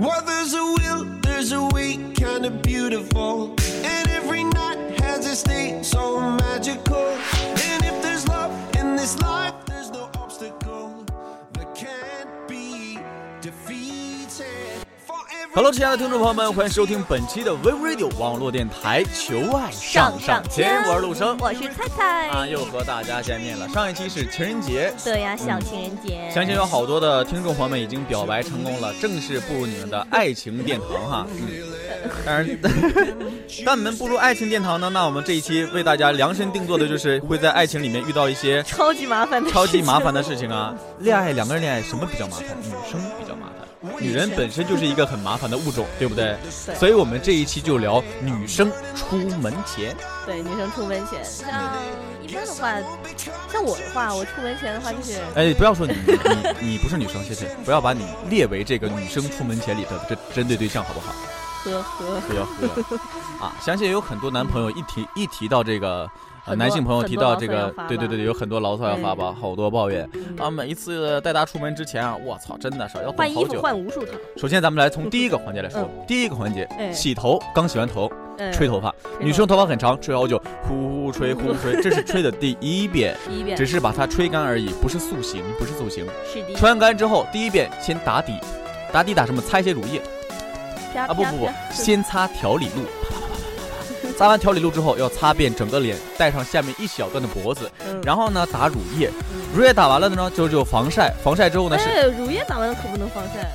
[0.00, 3.54] Well, there's a will, there's a way, kinda beautiful.
[3.84, 6.39] And every night has its day so
[15.52, 22.28] Hello，亲爱的听众朋友们，欢迎收听本期的 We Radio 网络电台《求爱上上签》，我是陆生我是菜菜。
[22.28, 23.68] 啊，又和大家见面了。
[23.68, 26.30] 上一期是情人节，对呀，小情人节。
[26.32, 31.26] 相信有好多的听众朋友们已经表白成功了，正式步入你们的爱情殿堂哈。
[31.32, 31.48] 嗯，
[32.24, 32.58] 当然，
[33.66, 40.72] 当你们步入爱情殿堂呢，那我们这一期为大家量身定做的就是会在爱情里面遇到一些超级麻烦的，超级麻烦的事情啊。
[41.00, 42.46] 恋爱两个人恋爱什么比较麻烦？
[42.62, 43.00] 女生。
[43.98, 46.36] 女人本身就是一个很麻烦的物种，对不对？
[46.66, 49.96] 对所以我们这一期就聊女生出门前。
[50.26, 51.48] 对女生出门前，像
[52.22, 52.72] 一般的话，
[53.50, 55.94] 像我的话，我出门前的话就是哎，不要说你
[56.60, 61.12] 你你不是女生，谢谢，不要把你列为这个女生出门前里的这针对对象，好不好？
[61.64, 62.20] 呵呵。
[62.28, 62.96] 不要喝
[63.40, 63.54] 啊！
[63.60, 66.10] 相信有很多男朋友一提一提到这个。
[66.46, 70.50] 呃，很多男性朋友提到这个对对对对，有很多牢骚要发吧，好多抱怨嗯啊！
[70.50, 73.62] 每一次带他出门之前啊，我操，真的是要换衣服等好久。
[73.62, 78.94] 换无数趟，首先，咱们来从第一个 环节来说，第一个环节，哎洗头，刚洗完头，嗯，吹头发。
[79.20, 86.06] 女生头发很长，吹好久，呼呼吹，呼呼吹，这是吹的第一遍， 第一遍只是把它吹干而已，不是塑形，不是塑形。
[86.24, 88.38] 是的，吹完干之后，第一遍先打底，
[88.92, 89.40] 打底打什么？
[89.42, 90.00] 擦一些乳液
[90.98, 91.08] 啊！
[91.08, 92.82] 不不不，先擦调理露。
[94.20, 99.40] 擦完调理露之后，要擦遍整个脸，带上下面一小段的脖子，嗯然后呢打乳液，嗯。
[99.56, 103.50] 乳液打完了呢就就防晒，防晒之后呢是哎，乳液打完了可不能防晒，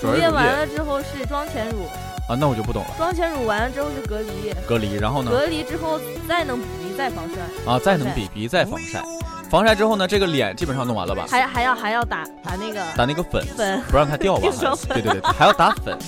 [0.00, 1.86] 乳乳液完了之后是妆前乳，
[2.28, 5.32] 啊，那我就不懂了，妆前乳完了之后是隔离，隔离，然后呢？
[5.32, 5.98] 隔离之后
[6.28, 9.02] 再能补鼻再防晒，啊再能比鼻再防晒，
[9.50, 11.26] 防晒之后呢这个脸基本上弄完了吧？
[11.28, 14.76] 还还要还要打打那个打那个粉，粉，不让它掉吧 定妆？
[14.76, 15.98] 粉对对对，还要打粉，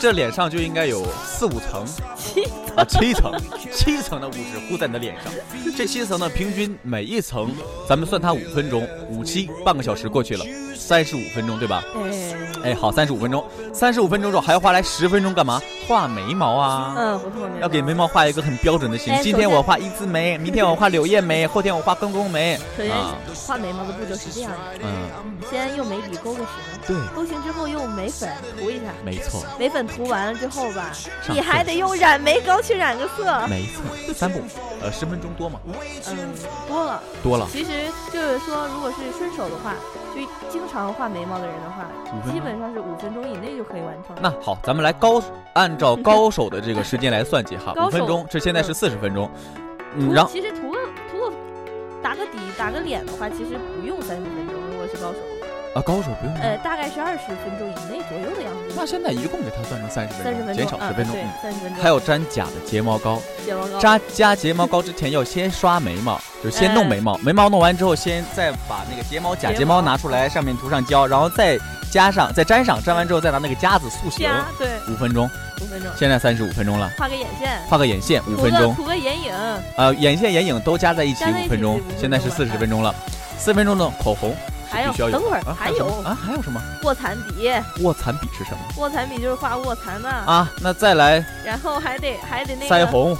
[0.00, 1.84] 这脸上就应该有四五层
[2.16, 2.44] 七
[2.76, 3.32] 啊，七层，
[3.72, 5.32] 七层的物质糊在你的脸上。
[5.76, 7.50] 这七层呢，平均每一层，
[7.88, 10.44] 咱们算它五分钟，五七半个小时过去了，
[10.76, 11.84] 三十五分钟对吧？
[12.04, 12.34] 哎，
[12.70, 15.60] 哎，好，三十五分钟，三十五分钟之后还要花来十分钟干嘛？
[15.86, 16.94] 画眉毛啊。
[16.96, 19.20] 嗯，胡同眉要给眉毛画一个很标准的形哎。
[19.22, 22.58] 今天我画一字眉，明天我画柳叶眉，后天我画公公眉。
[22.76, 23.14] 首先啊，
[23.46, 25.08] 画眉毛的步骤是这样的，嗯，
[25.48, 26.48] 先用眉笔勾个形，
[26.86, 28.28] 对，勾形之后用眉粉
[28.58, 30.92] 涂一下，没错，眉粉涂完了之后吧，
[31.28, 33.46] 你还得用染眉膏去染个色。
[33.48, 34.40] 没错，三步，
[34.82, 35.60] 呃，十分钟多吗？
[36.08, 36.16] 嗯，
[36.68, 37.02] 多了。
[37.22, 37.46] 多了。
[37.50, 37.70] 其实
[38.12, 39.74] 就是说，如果是顺手的话，
[40.14, 41.88] 就经常画眉毛的人的话
[42.32, 44.16] 基本上是五分钟以内就可以完成。
[44.20, 45.22] 那好，咱们来高
[45.54, 49.28] 按照高手的这个时间来算计哈， 五分钟，这现在是四十分钟，
[50.12, 50.78] 然后其实涂个
[51.10, 51.32] 涂个
[52.02, 54.54] 打个底打个脸的话，其实不用三十分钟。
[54.70, 55.18] 如果是高手，
[55.74, 58.74] 啊高手不用呃，大概是二十分钟以内左右的样子。
[58.76, 61.12] 那现在一共给它算成三十分钟，减少十分钟。
[61.12, 61.82] 对嗯，三十分钟。
[61.82, 71.58] 还有粘假的睫毛膏，睫毛膏，扎加睫毛膏之前要先刷眉毛，就是先弄眉毛，眉毛弄完之后，先再把那个睫毛假睫睫毛毛拿出来，上面涂上胶，然后再
[71.90, 74.68] 加上再粘上，粘完之后再拿那个夹子塑形，对。
[74.92, 75.28] 五分钟。
[75.60, 79.32] 五分钟，现在三十五分钟了，画个眼线，画个眼线五分钟，涂个眼影，
[79.76, 82.94] 呃，眼线眼影都加在一起五分钟现在是四十分钟了。
[83.38, 84.34] 四分钟的口红
[84.74, 85.18] 还有必须要有。
[85.18, 86.18] 等会儿啊还有有什么啊？
[86.20, 86.60] 还有什么？
[86.82, 87.50] 卧蚕笔，
[87.82, 90.50] 卧蚕笔是什么卧蚕笔就是画卧蚕的，啊？
[90.60, 93.14] 那再来然后还得还得那个腮红，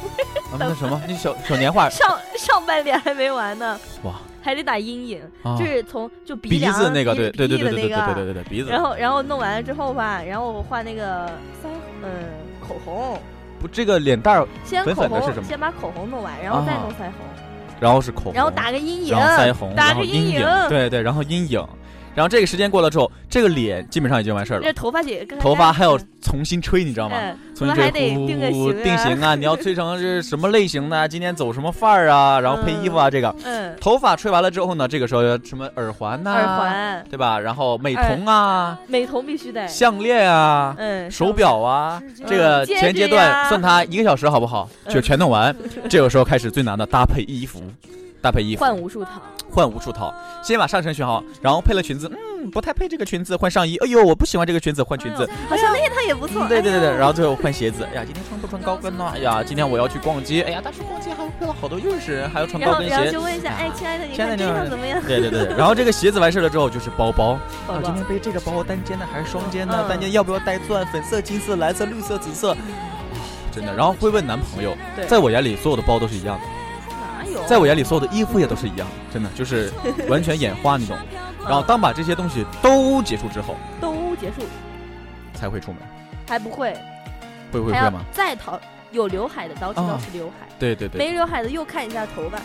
[0.50, 1.00] 啊，那什么？
[1.06, 8.70] 那小小年画上上半脸还没完呢，哇还得打阴影，啊就，是从就鼻鼻梁子那个，对对对对对对那个对对对对鼻子。
[8.70, 11.26] 然后然后弄完了之后吧，然后我画那个
[11.62, 11.68] 腮
[12.02, 12.08] 嗯
[12.66, 13.20] 口红，
[13.60, 17.26] 不，这个脸蛋儿，先口粉粉的是什么红先把口红弄完，然后再啊弄腮红，
[17.80, 21.66] 然后是口红，然后打个阴影，然后腮红，打然后阴影，对对，然后阴影，
[22.14, 24.72] 然后这个时间过了之后，这个脸基本上已经完事儿了这。
[24.72, 27.16] 头发也跟头发还要重新吹，你知道吗？
[27.18, 29.34] 嗯，重新吹，呼定型定型啊！
[29.38, 31.06] 你要吹成是什么类型的？
[31.08, 32.40] 今天走什么范儿啊？
[32.40, 37.38] 然后配衣服啊，这个嗯，头发吹完了之后呢，这个时候什么耳环呐、耳环、对吧？
[37.38, 44.68] 然后美瞳啊、美瞳必须得，项链啊、嗯，手表啊，这个前阶段算它一个小时好不好？
[44.84, 45.54] 嗯就全弄完，
[45.88, 47.62] 这个时候开始最难的搭配衣服，
[48.20, 49.10] 搭配衣服换无数套，
[49.50, 50.12] 换无数套，
[50.42, 55.28] 先把上身选好，然后配了裙子，嗯，不太配这个裙子，换上衣，哎呦，我不喜欢这个裙子，换裙子。
[55.48, 57.84] 好像那一套也不错，嗯对对对对，然后最后换鞋子。
[57.84, 59.10] 哎呀，今天穿不穿高跟呢？
[59.14, 60.42] 哎呀，今天我要去逛街。
[60.42, 63.20] 哎呀，但是逛街还要配了好多认识人，还要穿高跟鞋然后然后就。
[63.24, 65.02] 问一下，啊哎，亲爱的，你看亲爱的你好这套怎么样？
[65.06, 67.38] 对对对，然后这个鞋子完事了之后就是包包。
[67.66, 69.74] 宝宝啊，今天背这个包单肩的还是双肩的？
[69.74, 70.86] 嗯单肩要不要带钻？
[70.92, 72.52] 粉色、金色、蓝色、绿色、紫色。
[72.52, 72.56] 啊
[73.52, 76.59] 真的，然后会问男朋友，对，在我眼里所有的包都是一样的？
[77.50, 79.72] 在我眼里所有的衣服也都是一样的，真的就是
[80.08, 80.96] 完全眼花那种。
[81.42, 84.46] 然后当把这些东西都结束之后，都结束，
[85.34, 85.80] 才会出门，
[86.28, 86.72] 还不会，
[87.50, 88.04] 会会会吗？
[88.12, 88.60] 再淘
[88.92, 92.38] 有刘海的都知道啊是刘海，对对对，没刘海的又看一下头发，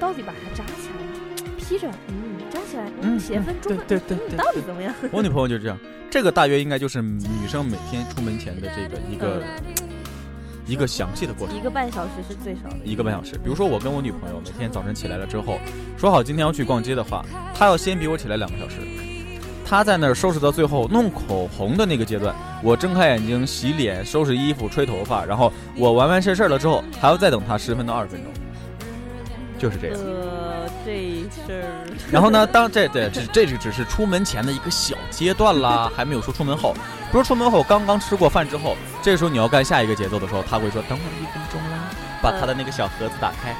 [0.00, 1.58] 到底把它扎起来吗？
[1.58, 4.94] 披着，嗯，扎起来，嗯嗯，写分中分，对对对嗯对到底怎么样？
[5.12, 5.78] 我女朋友就是这样，
[6.10, 9.42] 这个大约应该就是女生每天出门前的这个一个、
[10.70, 11.56] 一个详细的过程。
[11.56, 15.58] 一个半小时是最少的，一个半小时，比如说我跟我女朋友每天早晨起来了之后，
[15.98, 18.76] 说好今天要去逛街的话，她要先比我起来两个小时。
[19.66, 22.32] 她在那儿收拾到最后弄口红的那个阶段，
[22.62, 28.32] 我睁开眼睛洗脸、收拾衣服、吹头发，然后我完完事事儿了之后，还要再等她十分到二十分钟，
[29.58, 29.98] 就是这样。
[29.98, 30.92] 呃，这
[32.10, 36.74] 然后呢，当这对这这就只是出门前的一个小阶段啦，还没有说出门后。
[37.10, 41.90] 比如出门后刚刚吃过饭之后，这时候你要干下一个节奏的时候，他会说等我一分钟啦，
[42.22, 43.54] 把他的那个小盒子打开，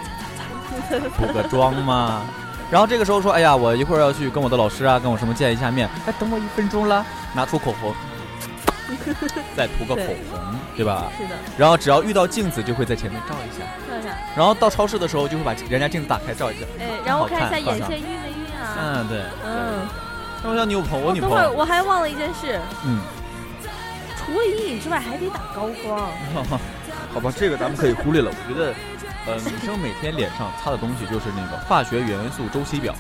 [1.17, 2.23] 补个妆嘛。
[2.71, 7.93] 然后这个时候说，哎呀，我一会儿要去跟我的老师啊，跟我什么见一下面，哎，等我一分钟啦，拿出口红，
[9.57, 11.11] 再涂个口红，对吧？
[11.17, 13.65] 是的，然后只要遇到镜子，就会在前面照一下。
[13.89, 16.67] 照一下，然后到超市的时候，就会把人家镜子打开照一下。
[16.79, 18.77] 哎，然后看看一下眼线晕没晕啊？
[18.79, 19.23] 嗯，对。
[19.45, 19.87] 嗯，
[20.43, 23.01] 那我想你有朋友，我哦等会儿女朋友，我还忘了一件事，嗯，
[24.17, 26.09] 除了阴影之外，还得打高光。
[27.13, 28.31] 好吧，这个咱们可以忽略了。
[28.31, 28.73] 我觉得，
[29.27, 32.95] 呃，女生每天脸上擦的东西就是那个化学元素周期表。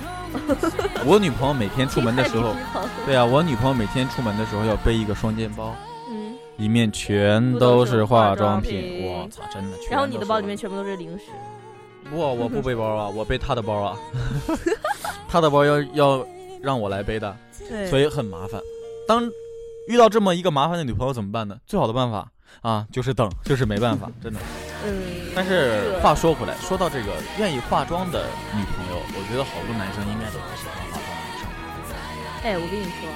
[1.04, 2.54] 我女朋友每天出门的时候，
[3.06, 5.74] 对啊，我女朋友每天出门的时候要背一个双肩包，
[6.10, 9.06] 嗯，里面全都是化妆品。
[9.06, 9.76] 我操，真的。
[9.78, 11.24] 全然后你的包里面全部都是零食。
[12.10, 13.96] 不，我不 背包啊，我背她的包啊。
[15.28, 16.26] 她的包要要
[16.62, 17.36] 让我来背的，
[17.88, 18.60] 所以很麻烦。
[19.08, 19.28] 当
[19.88, 21.56] 遇到这么一个麻烦的女朋友怎么办呢？
[21.66, 22.30] 最好的办法
[22.60, 24.38] 啊，就是等，就是没办法，真的。
[24.84, 31.46] 嗯，但是话说回来，说到这个愿意化妆的女朋友，我觉得好多男生应该都是喜欢化妆的女生。
[32.42, 33.06] 哎，我跟你说，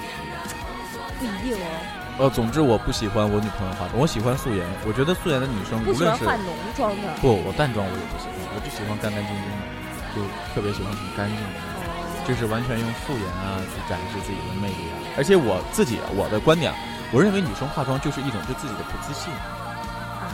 [1.19, 4.63] 不一定哦，呃，总之我不喜欢我女朋友化妆，我喜欢素颜。
[4.87, 7.11] 我觉得素颜的女生，不无论是喜欢化浓妆的。
[7.21, 9.63] 不，我淡妆我也不喜欢，我就喜欢干干净净的，
[10.15, 10.23] 就
[10.55, 15.03] 特别喜欢很干净的那种，就是完全用素颜啊去展示自己的魅力啊。
[15.19, 16.71] 而且我自己我的观点，
[17.11, 19.35] 我认为女生化妆就是一种对自己的不自信。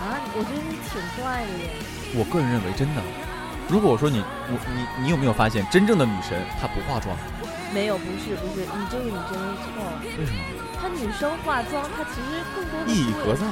[0.00, 1.70] 啊，我觉得你挺怪的耶。
[2.16, 3.02] 我个人认为真的，
[3.68, 7.14] 如果我说你我你你有没有发现，真正的女神她不化妆？
[7.72, 10.00] 没有，不是不是，你这个你真的错了。
[10.18, 10.40] 为什么？
[10.80, 13.44] 她女生化妆，她其实更多的意义是何在？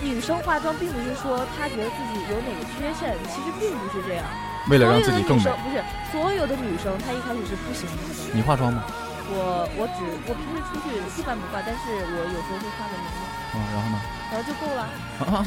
[0.00, 4.24] 女生化妆并不是说她觉得自己有哪个缺陷，其实并不是这样。
[4.70, 5.52] 为了让自己更美生。
[5.60, 8.32] 不是所有的女生，她一开始是不喜欢化妆的。
[8.32, 8.84] 你化妆吗？
[9.30, 13.22] 我我只我平时出去一般不化，但是我有时候会化个浓妆，
[13.54, 13.96] 嗯，然后呢？
[14.30, 15.46] 然后就够了。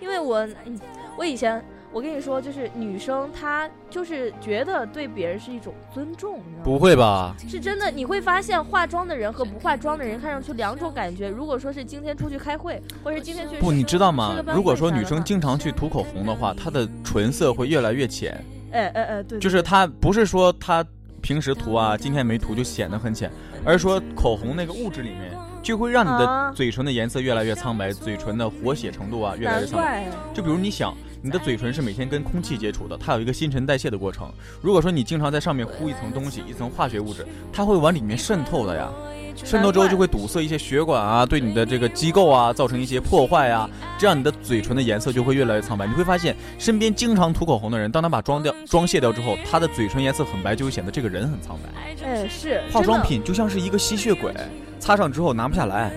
[0.00, 0.78] 因为我嗯
[1.16, 6.64] 我以前我跟你说，就是女生她就是觉得对别人是一种尊重，你知道吗？
[6.64, 7.34] 不会吧？
[7.48, 11.28] 是真的，你会发现化妆的人和不化妆的人看上去两种感觉。
[11.28, 18.44] 如果说是今天出去开会，或者是今天去不，你知道吗如果说女生经常去涂口红的话，她的唇色会越来越浅。
[18.72, 20.84] 哎哎哎，对，对就是她不是说她
[21.24, 23.32] 平时涂啊，今天没涂就显得很浅，
[23.64, 26.18] 而是说口红那个物质里面就会让你啊。
[26.50, 30.06] 的嘴唇的颜色越来越苍白，嘴唇的活血程度啊越来越难苍白。
[30.34, 30.94] 就比如你想，
[31.24, 34.30] 你的嘴唇是每天跟空气接触的，它有一个新陈代谢的过程。
[34.60, 38.90] 如果说你经常在上面糊一层东西，一层化学物质，它会往里面渗透的呀。
[39.34, 43.66] 渗透之后就会堵塞一些血管啊，对你的这个机构啊造成一些破坏啊，
[43.98, 45.86] 这样你的嘴唇的颜色就会越来越苍白。
[45.86, 52.06] 你会发现，身边经常涂口红的人，当他把妆掉妆卸掉之后，他的嘴唇颜色很白，就会显得这个人很苍白。
[52.06, 54.30] 哎是化妆品就像是一个吸血鬼，
[54.78, 55.90] 擦上之后拿不下来。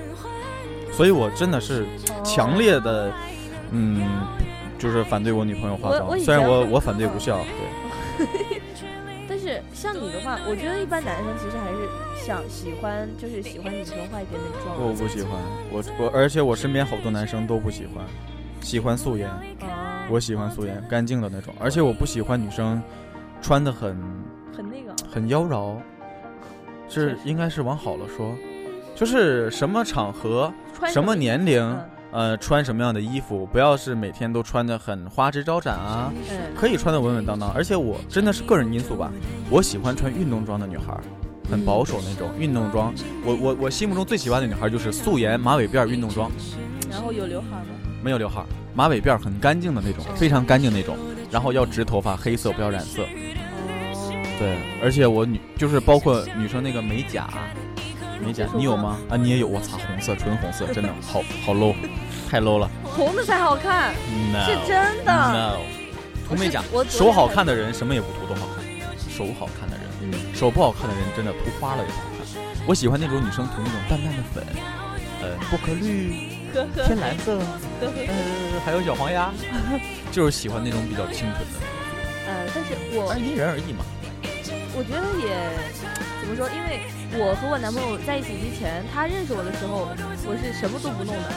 [0.94, 1.86] 所以我真的是
[2.24, 3.12] 强烈的，
[3.72, 4.02] 嗯，
[4.78, 6.20] 就是反对我女朋友化妆。
[6.20, 7.38] 虽然我我反对无效，
[8.18, 8.62] 对。
[9.30, 14.76] 但是像你的话，我觉得一般男生其实还是想喜欢，就是喜欢女生化一点点妆。
[14.82, 15.32] 我不喜欢，
[15.70, 18.06] 我我而且我身边好多男生都不喜欢，
[18.62, 22.82] 喜欢素颜，啊，我喜欢素颜，干净的那种，而且我不喜欢女生
[23.42, 23.98] 穿的很
[24.56, 24.96] 很那个。
[25.12, 25.76] 很妖娆，
[26.88, 28.34] 是应该是往好了说，
[28.96, 30.52] 就是什么场合、
[30.88, 37.52] 什么年龄嗯，呃，穿什么样的衣服，不要是每天都穿的很花枝招展啊，嗯，可以穿的稳稳当当。
[37.52, 39.12] 而且我真的是个人因素吧，
[39.50, 40.98] 我喜欢穿运动装的女孩，
[41.52, 42.94] 很保守那种运动装。
[43.26, 46.32] 我我我心目中最喜欢的女孩就是素颜马尾辫运动装，
[46.90, 47.68] 然后有刘海吗？
[48.02, 50.96] 没有刘海，马尾辫很干净的那种，非常干净那种。
[51.30, 53.02] 然后要直头发，黑色不要染色。
[53.04, 57.28] 哦，对，而且我女就是包括女生那个美甲，
[58.20, 58.98] 美甲你有吗？
[59.10, 59.48] 啊，你也有？
[59.48, 61.74] 我擦，红色，纯红色，真的好好 low，
[62.30, 62.70] 太 low 了。
[62.84, 63.94] 红的才好看
[64.32, 65.12] ，No, 是真的。
[65.14, 65.58] no，
[66.28, 68.66] 涂美甲我，手好看的人什么也不涂都好看，
[69.10, 72.08] 手好看的人，嗯，手不好看的人真的涂花了也不好看。
[72.68, 74.44] 我喜欢那种女生涂那种淡淡的粉，
[75.22, 76.30] 呃，薄荷绿、
[76.86, 77.40] 天蓝色，
[77.82, 79.32] 呃，还有小黄鸭，
[80.12, 81.60] 就是喜欢那种比较清纯的。
[82.28, 83.86] 呃，但是我但是因人而异嘛。
[84.76, 85.34] 我觉得也
[86.22, 86.48] 怎么说？
[86.52, 86.84] 因为
[87.16, 89.88] 我和我男朋友在一起之前，他认识我的时候，
[90.28, 91.30] 我是什么都不弄的，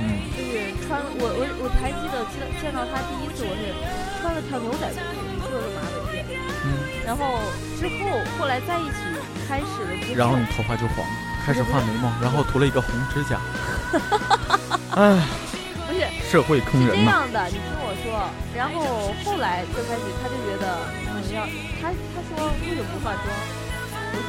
[0.00, 3.74] 嗯，就是穿我我我还记得记得见到他第一次，我是
[4.20, 5.12] 穿了条牛仔裤，
[5.44, 6.68] 做了个马尾辫，嗯，
[7.04, 7.44] 然后
[7.76, 8.08] 之后
[8.38, 9.00] 后来在一起
[9.46, 13.36] 开始了之后，然后你头发就黄了，开始画眉毛，然后涂了一个红指甲。
[14.96, 15.20] 哎，
[15.86, 17.04] 不是社会坑是这。
[17.04, 18.24] 样的，你听我说，
[18.56, 21.44] 然后后来就开始他就觉得嗯要
[21.78, 23.28] 他他说为什么不化妆？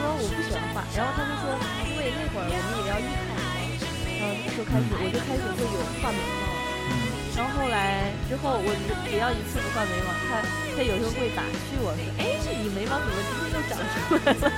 [0.01, 1.53] 说我不喜欢画，然后他就说
[1.86, 3.77] 因为那会儿我们也要依靠你，
[4.17, 6.41] 然后就开始我就开始会有画眉毛。
[6.89, 8.75] 嗯然后后来之后，我
[9.08, 10.43] 只要一次不画眉毛，他
[10.75, 14.51] 他有时候会打趣我说：“哎，你眉毛怎么今天又长出来了？”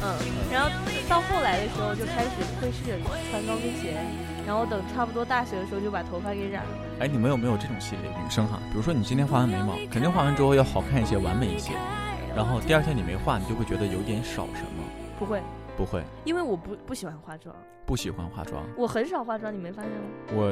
[0.00, 0.16] 嗯，
[0.50, 0.72] 然后
[1.06, 2.96] 到后来的时候就开始会试着
[3.30, 4.00] 穿高跟鞋，
[4.46, 6.70] 然后等差不多大学的时候就把头发给染了。
[7.00, 8.08] 哎，你们有没有这种系列？
[8.08, 11.76] 女生哈，比如说你今天画完眉毛，肯定画完之后要好看一些、完美一些，
[12.34, 14.82] 然后第二天你没化，你就会觉得有点少什么。
[15.18, 15.40] 不会，
[15.76, 17.54] 不会，因为我不不喜欢化妆，
[17.86, 18.64] 不喜欢化妆。
[18.76, 19.98] 我很少化妆，你没发现吗？
[20.32, 20.50] 我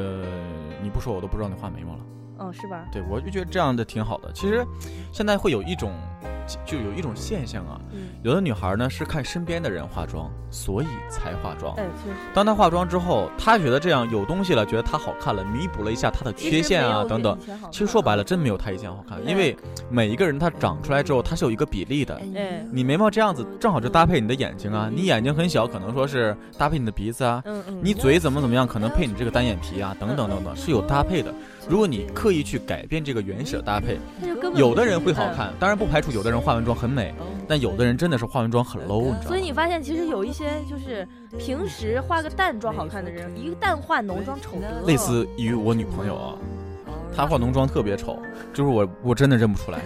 [0.83, 2.01] 你不说我都不知道你画眉毛了。
[2.39, 2.87] 哦，是吧？
[2.93, 4.33] 对，我就觉得这样的挺好的。
[4.33, 4.65] 其实
[5.13, 5.93] 现在会有一种，
[6.65, 11.75] 就有一种现象啊，嗯，有的女孩呢是看身边的人化妆，所以才化妆。
[11.77, 12.17] 哎，确实。
[12.35, 17.39] 当她化妆之后，她觉得这样有东西了，觉得她好看了，弥补了一下她的缺陷啊等等。。
[17.71, 19.57] 其实说白了，真没有她以前好看，因为
[19.91, 22.21] 每一个人她长出来之后，她是有一个比例的。
[22.35, 24.91] 哎，你眉毛这样子，正好就搭配你的眼睛啊。
[24.93, 27.43] 你眼睛很小，可能说是搭配你的鼻子啊。
[27.45, 27.81] 嗯嗯。
[27.83, 31.33] 你嘴怎么怎么样，可能配你这个单眼皮啊，等等等等，是有搭配的。
[31.69, 33.99] 如果你刻意去改变这个原始的搭配，
[34.55, 37.15] 有的人会好看，当然不排除有的人化完妆很美，
[37.49, 39.27] 但有的人真的是化完妆很 low，你知道吗？
[39.29, 41.07] 所以你发现，其实有一些就是
[41.39, 44.83] 平时化个淡妆好看的人，一个淡化浓妆丑得。
[44.87, 46.35] 类似于我女朋友啊，
[47.15, 48.19] 她化浓妆特别丑，
[48.53, 49.79] 就是我我真的认不出来。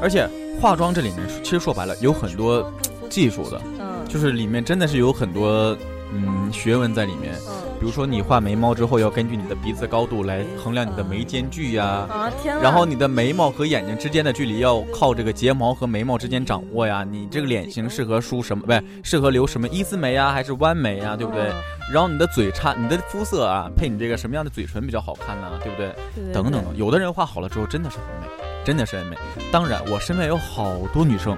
[0.00, 0.28] 而且
[0.60, 2.70] 化妆这里面其实说白了有很多
[3.08, 5.76] 技术的，嗯，就是里面真的是有很多
[6.12, 7.34] 嗯学问在里面。
[7.82, 17.04] 嗯比如说你画眉毛之后，要根据你的鼻子高度来衡量你的眉间距呀、啊天，然后你的眉毛和眼睛之间的距离要靠这个睫毛和眉毛之间掌握呀。
[17.04, 18.64] 你这个脸型适合梳什么？
[18.64, 21.16] 不是适合留什么一字眉啊，还是弯眉啊？
[21.16, 21.42] 对不对？
[21.48, 21.54] 嗯
[21.92, 25.50] 然后你的嘴差，你的肤色啊，配你这个什么样的嘴唇比较好看呢？
[25.62, 25.88] 对不对？
[26.14, 28.26] 对对等等等，有的人画好了之后真的是很美，
[28.64, 29.16] 真的是很美。
[29.50, 31.36] 当然，我身边有好多女生，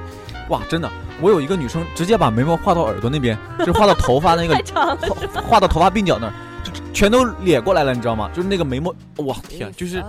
[0.48, 0.90] 哇，真的，
[1.20, 4.96] 我有一个女生直接把眉毛画到耳朵那边，就是画到头发那个 画
[5.42, 8.30] 画到头发鬓角那儿，就全都咧过来了，你知道吗？
[8.34, 10.02] 就是那个眉毛，哇天， 就是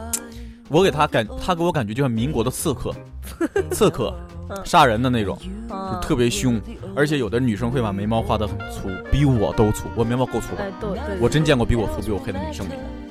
[0.70, 2.94] 我给她感，她给我感觉就像民国的刺客，
[3.72, 4.14] 刺客
[4.50, 6.62] 嗯杀人的那种，就啊特别凶。
[6.96, 10.64] 而且有的女生会把眉毛画得很粗，比我都粗，我眉毛够粗吧
[11.20, 13.05] 我真见过比我粗、比我黑的女生眉，就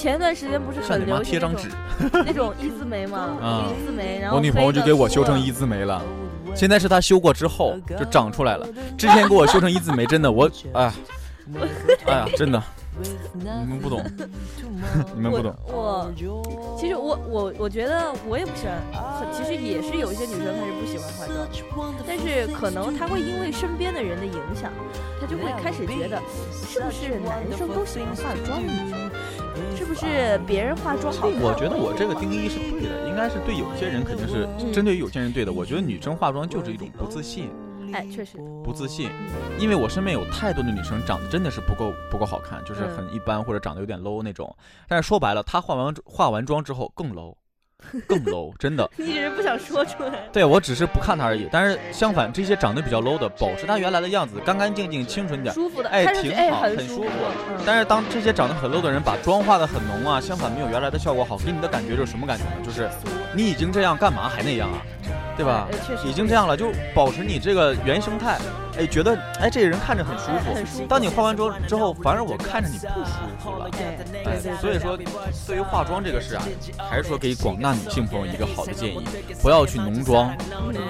[0.00, 1.68] 前段时间不是很流行贴张纸
[2.24, 2.54] 那种。
[2.58, 6.02] 一字眉嘛，啊一字眉，然后我女朋友就给我修成一字，眉了，
[6.54, 8.66] 现在是她修过之后就长出来了。
[8.96, 10.92] 之前给我修成一字眉，真的我哎，
[12.06, 12.62] 哎呀，真的，
[13.34, 14.02] 你们不懂，
[15.14, 15.54] 你们不懂。
[15.66, 18.80] 我我其实我我我觉得我也不喜欢，
[19.20, 24.72] 很其实也是有一些女生她是不喜欢化妆，但是可能她会因为身边的人的影响，
[25.20, 26.18] 她就会开始觉得，
[26.66, 29.09] 是不是男生都喜欢化妆的女生？
[29.76, 31.40] 是不是别人化妆好看？
[31.40, 35.52] 我觉得我这个定义是对的，应该是对有些人肯定是嗯针对于有些人对的。
[35.52, 37.50] 我觉得女生化妆就是一种不自信，
[37.92, 39.08] 哎，确实，不自信，
[39.58, 44.54] 因为我身边有太多的女生长得真的是不够不够好看，就是嗯很一般或者长得有点 low 那种。
[44.86, 47.34] 但是说白了，她化完化完妆之后更 low，
[48.06, 48.88] 更 low， 真的。
[48.96, 50.12] 你只是不想说出来。
[50.32, 51.48] 对我只是不看他而已。
[51.50, 55.54] 但是相反，这些长得比较 low 的，保持他原来的样子，干干净净、清纯点。
[55.54, 57.10] 舒服的，哎挺好很舒服
[57.50, 62.50] 嗯但是当这些长得很 low 的人把妆化的很浓啊，相反没有原来的效果好，给你的感觉就是什么感觉呢？
[62.64, 62.88] 就是
[63.34, 64.82] 你已经这样，干嘛还那样啊？
[65.36, 65.68] 对吧？
[66.04, 68.38] 已经这样了，就保持你这个原生态。
[68.78, 70.50] 哎，觉得哎这个人看着很舒服。
[70.50, 70.86] 哎很舒服。
[70.86, 73.68] 当你化完妆之后，反而我看着你不舒服了。
[73.70, 73.86] 对
[74.24, 74.98] 哎对对，所以说，
[75.46, 76.42] 对于化妆这个事啊，
[76.88, 79.04] 还是说给广大女性朋友一个好的建议，
[79.42, 80.34] 不要去浓妆，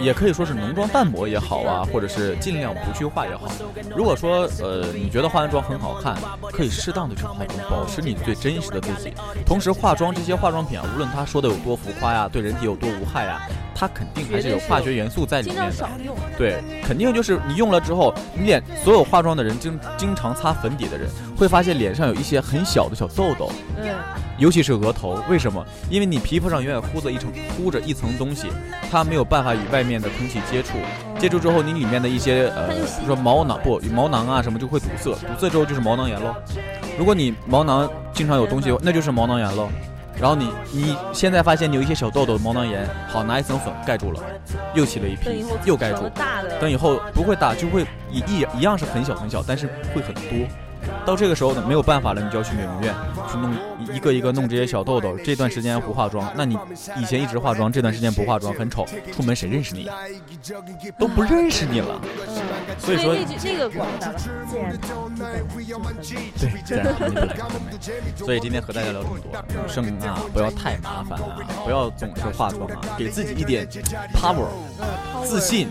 [0.01, 3.49] 也可以说是浓妆淡抹也好啊，或者是尽量不去化也好。
[3.97, 6.17] 如果说呃你觉得化完妆很好看，
[6.53, 9.13] 可以适当的去化妆，保持你最真实的自己。
[9.47, 13.41] 同时，化妆这些化妆品啊，无论它说的有多浮夸呀，对人体有多无害呀，
[13.75, 15.89] 它肯定还是有化学元素在里面的。
[16.37, 23.93] 对，肯定就是你用了了之后，你脸所有化妆的人经经常擦粉底的人，会发现脸上有一些很小的小痘痘，对，
[24.39, 25.23] 尤其是额头。
[25.29, 25.65] 为什么？
[25.89, 28.49] 因为你皮肤上永远糊着一层糊着一层东西，
[28.91, 30.79] 它没有办法与外面的空气接触，
[31.19, 36.35] 接触之后你里面的一些呃，比如说毛囊不毛囊啊什么就会堵塞，堵塞之后就是毛囊炎喽。
[36.99, 39.69] 如果你毛囊经常有东西，那就是毛囊炎喽。
[40.21, 44.21] 然后你你现在发现你有一些小痘痘、毛囊炎，好拿一层粉盖住了，
[44.75, 46.03] 又起了一批，又盖住。
[46.61, 50.47] 等以后不会大，就会一一一样是很小很小，但是会很多。
[51.07, 52.95] 到这个时候呢，没有办法了，你就要去美容院
[53.31, 53.55] 去弄
[53.95, 55.17] 一个一个弄这些小痘痘。
[55.19, 56.59] 这段时间不化妆，那你
[56.97, 59.89] 以前一直化妆，这段时间不化妆很丑，出门谁认识你？
[60.99, 62.01] 都不认识你了。
[62.79, 64.13] 所以说那个广告，
[64.49, 64.79] 自然
[66.39, 67.29] 对，自然不来
[68.17, 73.67] 所以今天和大家聊这么多，女生啊，不要太麻烦啊，不要总是化妆啊，给自己一点
[74.15, 74.47] power，
[75.25, 75.69] 自信。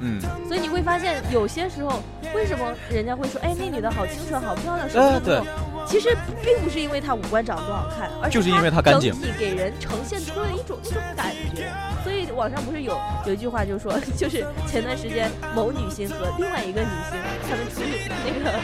[0.00, 2.02] 嗯，所以你会发现，有些时候
[2.34, 5.44] 为什么人家会说，哎，那女的好清纯，好漂亮，什么的？
[5.86, 11.68] 其实并不是因为她五官长得多好看，而就是因为她干净，整体给人呈现出了一种那种感觉。
[12.02, 18.58] 所以网上不是有有一句话，就说，就是前段时间某女星和另外一个女星，他们出去那个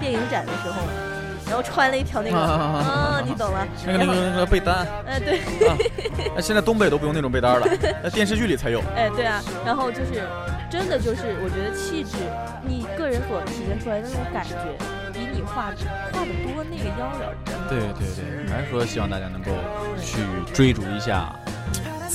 [0.00, 0.82] 电影展的时候。
[1.46, 5.40] 然后穿了一条那个啊，你懂了，那个那个那个被单，哎对，
[6.34, 7.66] 那现在东北都不用那种被单了，
[8.02, 8.80] 那电视剧里才有。
[8.96, 10.26] 哎对啊，然后就是
[10.74, 12.16] 真的就是我觉得气质，
[12.66, 14.56] 你个人所体现出来的那种感觉，
[15.12, 15.70] 比你画
[16.10, 17.30] 画的多那个妖娆。
[17.70, 19.52] 对对对，还是说希望大家能够
[20.02, 20.18] 去
[20.52, 21.32] 追逐一下。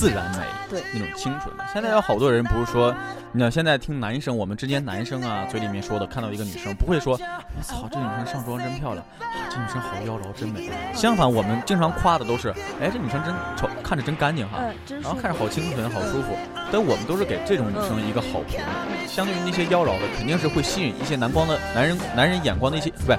[0.00, 1.64] 自然美，对那种清纯的。
[1.70, 2.94] 现在有好多人不是说，
[3.32, 10.70] 你看现在听男生，我们之间男生啊，嘴里面说的，看到一个女生不会说，我操，这女生上妆真漂亮，啊这女生好妖娆，真美。
[10.94, 12.48] 相反，我们经常夸的都是，
[12.80, 16.34] 哎，这女生真丑，看着真干净哈，然后看着好清纯，好舒服。
[16.72, 18.58] 但我们都是给这种女生一个好评。
[19.06, 23.12] 相对于那些妖娆的，肯定是会吸引一些男光的男人，男人眼光的一些，不。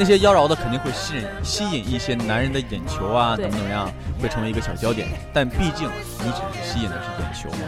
[0.00, 5.06] 那些妖娆的肯定会吸引吸引一些男人的眼球啊，怎么怎么样，会成为一个小焦点。
[5.30, 5.90] 但毕竟
[6.24, 7.58] 你只是吸引的是眼球嘛，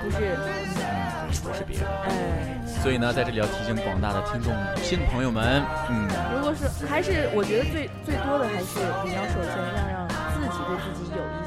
[0.00, 0.38] 不是，
[0.78, 1.86] 嗯，不是别的。
[2.04, 9.58] 哎，所以呢，在这里要提醒广大的听众女性朋友们，嗯，如果是还是我觉得最最多的还是你要首先
[9.90, 10.06] 要让
[10.38, 11.39] 自己对自己有。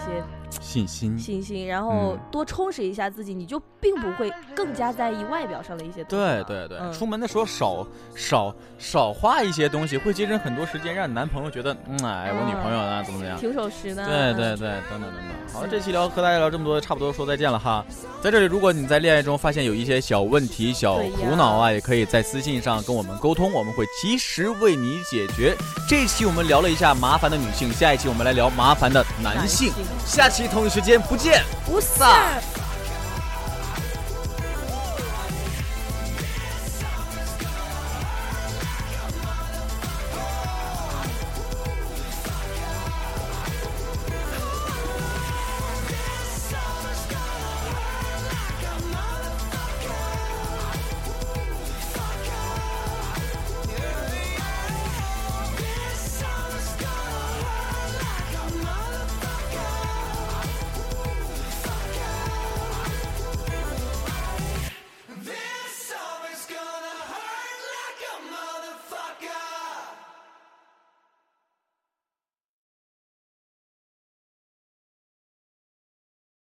[0.61, 6.25] 信心，信心，然后多充实一下自己，你就并不会更加在意外表上的一些东西。
[6.25, 7.85] 对对对，出门的时候少
[8.15, 14.05] 少少花一些东西，会节省很多时间，让你男朋友觉得，嗯，哎，我女朋友呢，怎么怎么样，挺守时的。
[14.05, 15.53] 对对对，等等等等。
[15.53, 17.85] 好，这期聊和大家聊这么多，差不多说再见了哈。
[18.21, 25.55] 在这里，如果你在恋爱中发现有一些小问题、小苦恼啊，也可以在私信上跟我们沟通，我们会及时为你解决。
[25.87, 29.71] 这期我们聊了一下麻烦的女性，下一期我们来聊麻烦的男性。
[30.05, 30.53] 下期。
[30.53, 32.52] 同一时间不见不散。